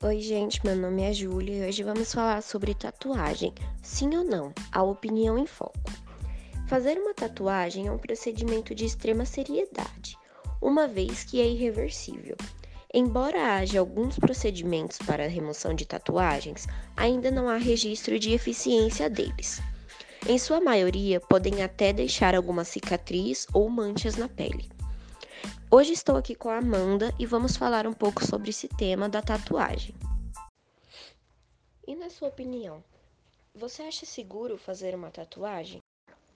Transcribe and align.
Oi, 0.00 0.20
gente, 0.20 0.64
meu 0.64 0.76
nome 0.76 1.02
é 1.02 1.12
Júlia 1.12 1.56
e 1.56 1.68
hoje 1.68 1.82
vamos 1.82 2.14
falar 2.14 2.40
sobre 2.40 2.72
tatuagem. 2.72 3.52
Sim 3.82 4.16
ou 4.16 4.22
não? 4.22 4.52
A 4.70 4.80
opinião 4.80 5.36
em 5.36 5.44
foco. 5.44 5.90
Fazer 6.68 6.96
uma 6.98 7.12
tatuagem 7.12 7.88
é 7.88 7.90
um 7.90 7.98
procedimento 7.98 8.76
de 8.76 8.84
extrema 8.84 9.24
seriedade, 9.24 10.16
uma 10.62 10.86
vez 10.86 11.24
que 11.24 11.40
é 11.40 11.48
irreversível. 11.48 12.36
Embora 12.94 13.56
haja 13.56 13.80
alguns 13.80 14.16
procedimentos 14.16 14.98
para 14.98 15.26
remoção 15.26 15.74
de 15.74 15.84
tatuagens, 15.84 16.68
ainda 16.96 17.28
não 17.28 17.48
há 17.48 17.56
registro 17.56 18.20
de 18.20 18.32
eficiência 18.32 19.10
deles. 19.10 19.60
Em 20.28 20.38
sua 20.38 20.60
maioria, 20.60 21.18
podem 21.18 21.60
até 21.60 21.92
deixar 21.92 22.36
alguma 22.36 22.62
cicatriz 22.62 23.48
ou 23.52 23.68
manchas 23.68 24.14
na 24.14 24.28
pele. 24.28 24.77
Hoje 25.70 25.92
estou 25.92 26.16
aqui 26.16 26.34
com 26.34 26.48
a 26.48 26.56
Amanda 26.56 27.14
e 27.18 27.26
vamos 27.26 27.54
falar 27.54 27.86
um 27.86 27.92
pouco 27.92 28.24
sobre 28.24 28.48
esse 28.48 28.66
tema 28.66 29.06
da 29.06 29.20
tatuagem. 29.20 29.94
E 31.86 31.94
na 31.94 32.08
sua 32.08 32.28
opinião, 32.28 32.82
você 33.54 33.82
acha 33.82 34.06
seguro 34.06 34.56
fazer 34.56 34.94
uma 34.94 35.10
tatuagem? 35.10 35.82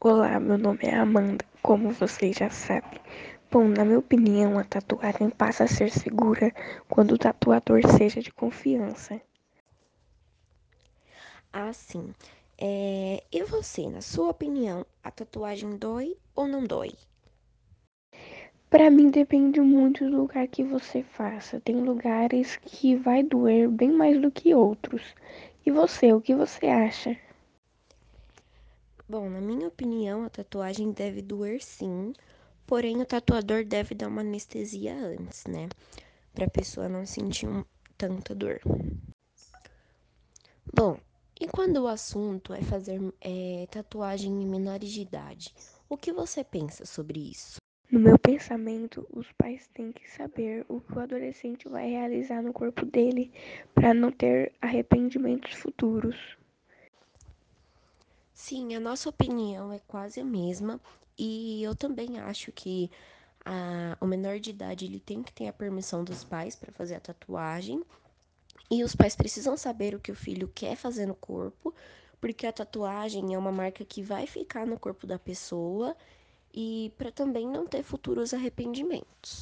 Olá, 0.00 0.40
meu 0.40 0.58
nome 0.58 0.80
é 0.82 0.96
Amanda, 0.96 1.44
como 1.62 1.92
vocês 1.92 2.38
já 2.38 2.50
sabem. 2.50 3.00
Bom, 3.52 3.68
na 3.68 3.84
minha 3.84 4.00
opinião, 4.00 4.58
a 4.58 4.64
tatuagem 4.64 5.30
passa 5.30 5.62
a 5.62 5.68
ser 5.68 5.92
segura 5.92 6.52
quando 6.88 7.12
o 7.12 7.18
tatuador 7.18 7.82
seja 7.96 8.20
de 8.20 8.32
confiança. 8.32 9.20
Ah, 11.52 11.72
sim. 11.72 12.12
É... 12.58 13.22
E 13.30 13.44
você, 13.44 13.88
na 13.88 14.02
sua 14.02 14.30
opinião, 14.30 14.84
a 15.04 15.10
tatuagem 15.12 15.76
dói 15.76 16.16
ou 16.34 16.48
não 16.48 16.66
dói? 16.66 16.94
Para 18.70 18.88
mim 18.88 19.10
depende 19.10 19.60
muito 19.60 20.08
do 20.08 20.16
lugar 20.16 20.46
que 20.46 20.62
você 20.62 21.02
faça. 21.02 21.60
Tem 21.60 21.74
lugares 21.74 22.54
que 22.54 22.94
vai 22.94 23.20
doer 23.20 23.68
bem 23.68 23.90
mais 23.90 24.22
do 24.22 24.30
que 24.30 24.54
outros. 24.54 25.02
E 25.66 25.72
você, 25.72 26.12
o 26.12 26.20
que 26.20 26.36
você 26.36 26.66
acha? 26.68 27.18
Bom, 29.08 29.28
na 29.28 29.40
minha 29.40 29.66
opinião, 29.66 30.22
a 30.22 30.30
tatuagem 30.30 30.92
deve 30.92 31.20
doer 31.20 31.60
sim, 31.60 32.12
porém 32.64 33.02
o 33.02 33.04
tatuador 33.04 33.64
deve 33.64 33.92
dar 33.92 34.06
uma 34.06 34.20
anestesia 34.20 34.94
antes, 34.94 35.44
né? 35.46 35.68
Pra 36.32 36.48
pessoa 36.48 36.88
não 36.88 37.04
sentir 37.04 37.48
um, 37.48 37.64
tanta 37.98 38.36
dor. 38.36 38.60
Bom, 40.72 40.96
e 41.40 41.48
quando 41.48 41.78
o 41.78 41.88
assunto 41.88 42.54
é 42.54 42.62
fazer 42.62 43.00
é, 43.20 43.66
tatuagem 43.68 44.30
em 44.30 44.46
menores 44.46 44.92
de 44.92 45.00
idade, 45.00 45.52
o 45.88 45.96
que 45.96 46.12
você 46.12 46.44
pensa 46.44 46.86
sobre 46.86 47.18
isso? 47.18 47.60
No 47.90 47.98
meu 47.98 48.16
pensamento, 48.16 49.04
os 49.10 49.32
pais 49.32 49.66
têm 49.74 49.90
que 49.90 50.08
saber 50.08 50.64
o 50.68 50.80
que 50.80 50.96
o 50.96 51.00
adolescente 51.00 51.68
vai 51.68 51.90
realizar 51.90 52.40
no 52.40 52.52
corpo 52.52 52.86
dele 52.86 53.32
para 53.74 53.92
não 53.92 54.12
ter 54.12 54.52
arrependimentos 54.62 55.54
futuros. 55.54 56.38
Sim, 58.32 58.76
a 58.76 58.80
nossa 58.80 59.08
opinião 59.08 59.72
é 59.72 59.80
quase 59.88 60.20
a 60.20 60.24
mesma 60.24 60.80
e 61.18 61.64
eu 61.64 61.74
também 61.74 62.20
acho 62.20 62.52
que 62.52 62.88
a, 63.44 63.98
o 64.00 64.06
menor 64.06 64.38
de 64.38 64.50
idade 64.50 64.84
ele 64.84 65.00
tem 65.00 65.20
que 65.20 65.32
ter 65.32 65.48
a 65.48 65.52
permissão 65.52 66.04
dos 66.04 66.22
pais 66.22 66.54
para 66.54 66.70
fazer 66.70 66.94
a 66.94 67.00
tatuagem 67.00 67.82
e 68.70 68.84
os 68.84 68.94
pais 68.94 69.16
precisam 69.16 69.56
saber 69.56 69.96
o 69.96 70.00
que 70.00 70.12
o 70.12 70.16
filho 70.16 70.46
quer 70.54 70.76
fazer 70.76 71.06
no 71.06 71.14
corpo, 71.16 71.74
porque 72.20 72.46
a 72.46 72.52
tatuagem 72.52 73.34
é 73.34 73.38
uma 73.38 73.50
marca 73.50 73.84
que 73.84 74.00
vai 74.00 74.28
ficar 74.28 74.64
no 74.64 74.78
corpo 74.78 75.08
da 75.08 75.18
pessoa 75.18 75.96
e 76.52 76.92
para 76.96 77.10
também 77.12 77.46
não 77.46 77.66
ter 77.66 77.82
futuros 77.82 78.34
arrependimentos. 78.34 79.40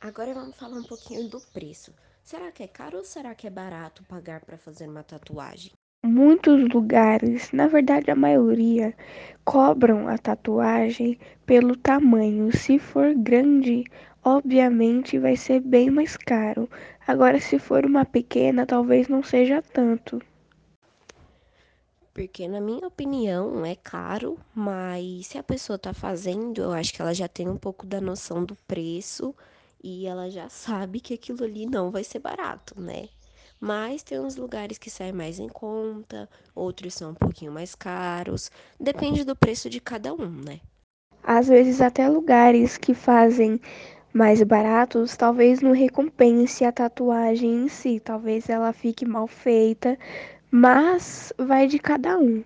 Agora 0.00 0.34
vamos 0.34 0.56
falar 0.56 0.78
um 0.78 0.82
pouquinho 0.82 1.28
do 1.28 1.40
preço. 1.52 1.92
Será 2.24 2.50
que 2.50 2.62
é 2.62 2.68
caro 2.68 2.98
ou 2.98 3.04
será 3.04 3.34
que 3.34 3.46
é 3.46 3.50
barato 3.50 4.02
pagar 4.04 4.44
para 4.44 4.58
fazer 4.58 4.88
uma 4.88 5.02
tatuagem? 5.02 5.72
Muitos 6.04 6.68
lugares, 6.68 7.52
na 7.52 7.68
verdade 7.68 8.10
a 8.10 8.16
maioria, 8.16 8.92
cobram 9.44 10.08
a 10.08 10.18
tatuagem 10.18 11.18
pelo 11.46 11.76
tamanho. 11.76 12.50
Se 12.50 12.78
for 12.78 13.14
grande, 13.14 13.84
obviamente 14.24 15.18
vai 15.18 15.36
ser 15.36 15.60
bem 15.60 15.90
mais 15.90 16.16
caro. 16.16 16.68
Agora, 17.06 17.40
se 17.40 17.58
for 17.58 17.86
uma 17.86 18.04
pequena, 18.04 18.66
talvez 18.66 19.06
não 19.06 19.22
seja 19.22 19.62
tanto. 19.62 20.20
Porque, 22.14 22.46
na 22.46 22.60
minha 22.60 22.86
opinião, 22.86 23.64
é 23.64 23.74
caro, 23.74 24.38
mas 24.54 25.26
se 25.28 25.38
a 25.38 25.42
pessoa 25.42 25.78
tá 25.78 25.94
fazendo, 25.94 26.60
eu 26.60 26.72
acho 26.72 26.92
que 26.92 27.00
ela 27.00 27.14
já 27.14 27.26
tem 27.26 27.48
um 27.48 27.56
pouco 27.56 27.86
da 27.86 28.00
noção 28.00 28.44
do 28.44 28.54
preço 28.68 29.34
e 29.82 30.06
ela 30.06 30.30
já 30.30 30.48
sabe 30.48 31.00
que 31.00 31.14
aquilo 31.14 31.42
ali 31.44 31.64
não 31.66 31.90
vai 31.90 32.04
ser 32.04 32.18
barato, 32.18 32.78
né? 32.78 33.08
Mas 33.58 34.02
tem 34.02 34.20
uns 34.20 34.36
lugares 34.36 34.76
que 34.76 34.90
saem 34.90 35.12
mais 35.12 35.38
em 35.38 35.48
conta, 35.48 36.28
outros 36.54 36.94
são 36.94 37.12
um 37.12 37.14
pouquinho 37.14 37.52
mais 37.52 37.74
caros, 37.74 38.50
depende 38.78 39.24
do 39.24 39.34
preço 39.34 39.70
de 39.70 39.80
cada 39.80 40.12
um, 40.12 40.28
né? 40.28 40.60
Às 41.22 41.48
vezes, 41.48 41.80
até 41.80 42.08
lugares 42.08 42.76
que 42.76 42.92
fazem 42.92 43.60
mais 44.12 44.42
baratos, 44.42 45.16
talvez 45.16 45.60
não 45.60 45.72
recompense 45.72 46.64
a 46.64 46.72
tatuagem 46.72 47.64
em 47.64 47.68
si, 47.68 48.00
talvez 48.00 48.48
ela 48.48 48.72
fique 48.72 49.06
mal 49.06 49.26
feita, 49.26 49.98
mas 50.52 51.32
vai 51.38 51.66
de 51.66 51.78
cada 51.78 52.18
um. 52.18 52.44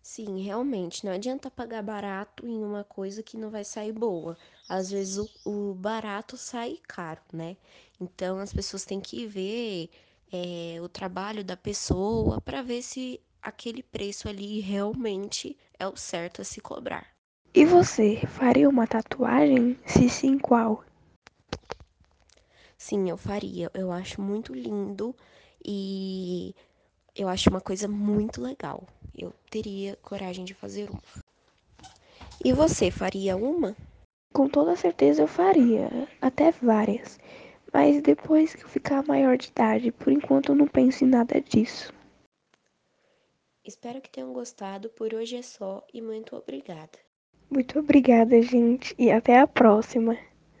Sim, 0.00 0.40
realmente, 0.42 1.04
não 1.04 1.12
adianta 1.12 1.50
pagar 1.50 1.82
barato 1.82 2.46
em 2.46 2.62
uma 2.62 2.84
coisa 2.84 3.22
que 3.22 3.36
não 3.36 3.50
vai 3.50 3.64
sair 3.64 3.92
boa. 3.92 4.38
Às 4.68 4.90
vezes 4.90 5.18
o, 5.18 5.28
o 5.44 5.74
barato 5.74 6.36
sai 6.36 6.78
caro, 6.86 7.20
né? 7.32 7.56
Então 8.00 8.38
as 8.38 8.52
pessoas 8.52 8.84
têm 8.84 9.00
que 9.00 9.26
ver 9.26 9.90
é, 10.32 10.80
o 10.80 10.88
trabalho 10.88 11.42
da 11.42 11.56
pessoa 11.56 12.40
para 12.40 12.62
ver 12.62 12.82
se 12.82 13.20
aquele 13.42 13.82
preço 13.82 14.28
ali 14.28 14.60
realmente 14.60 15.56
é 15.78 15.88
o 15.88 15.96
certo 15.96 16.42
a 16.42 16.44
se 16.44 16.60
cobrar. 16.60 17.08
E 17.54 17.64
você, 17.64 18.20
faria 18.26 18.68
uma 18.68 18.86
tatuagem? 18.86 19.76
Se 19.86 20.08
sim, 20.08 20.38
qual? 20.38 20.84
Sim, 22.78 23.10
eu 23.10 23.16
faria. 23.16 23.70
Eu 23.74 23.90
acho 23.90 24.20
muito 24.20 24.54
lindo 24.54 25.14
e 25.64 26.54
eu 27.16 27.28
acho 27.28 27.48
uma 27.48 27.60
coisa 27.60 27.88
muito 27.88 28.40
legal. 28.40 28.82
Eu 29.16 29.32
teria 29.50 29.96
coragem 30.02 30.44
de 30.44 30.54
fazer 30.54 30.90
uma. 30.90 31.02
E 32.44 32.52
você 32.52 32.90
faria 32.90 33.36
uma? 33.36 33.76
Com 34.32 34.48
toda 34.48 34.76
certeza 34.76 35.22
eu 35.22 35.28
faria, 35.28 35.88
até 36.20 36.50
várias. 36.50 37.18
Mas 37.72 38.02
depois 38.02 38.54
que 38.54 38.64
eu 38.64 38.68
ficar 38.68 39.06
maior 39.06 39.36
de 39.36 39.48
idade, 39.48 39.92
por 39.92 40.12
enquanto 40.12 40.50
eu 40.50 40.54
não 40.54 40.66
penso 40.66 41.04
em 41.04 41.08
nada 41.08 41.40
disso. 41.40 41.92
Espero 43.64 44.00
que 44.00 44.10
tenham 44.10 44.32
gostado. 44.32 44.90
Por 44.90 45.14
hoje 45.14 45.36
é 45.36 45.42
só 45.42 45.86
e 45.92 46.02
muito 46.02 46.36
obrigada. 46.36 46.98
Muito 47.50 47.78
obrigada, 47.78 48.42
gente, 48.42 48.94
e 48.98 49.10
até 49.10 49.38
a 49.38 49.46
próxima. 49.46 50.18